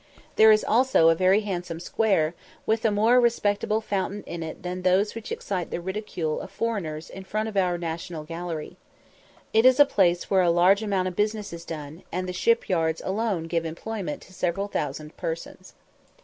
There 0.35 0.51
is 0.51 0.63
also 0.63 1.09
a 1.09 1.13
very 1.13 1.41
handsome 1.41 1.79
square, 1.79 2.33
with 2.65 2.83
a 2.85 2.89
more 2.89 3.21
respectable 3.21 3.81
fountain 3.81 4.23
in 4.23 4.41
it 4.41 4.63
than 4.63 4.81
those 4.81 5.13
which 5.13 5.31
excite 5.31 5.69
the 5.69 5.79
ridicule 5.79 6.41
of 6.41 6.49
foreigners 6.49 7.07
in 7.07 7.23
front 7.23 7.47
of 7.49 7.55
our 7.55 7.77
National 7.77 8.23
Gallery. 8.23 8.77
It 9.53 9.63
is 9.63 9.79
a 9.79 9.85
place 9.85 10.27
where 10.27 10.41
a 10.41 10.49
large 10.49 10.81
amount 10.81 11.07
of 11.07 11.15
business 11.15 11.53
is 11.53 11.65
done, 11.65 12.01
and 12.11 12.27
the 12.27 12.33
shipyards 12.33 13.03
alone 13.05 13.43
give 13.43 13.63
employment 13.63 14.23
to 14.23 14.33
several 14.33 14.67
thousand 14.67 15.15
persons. 15.17 15.75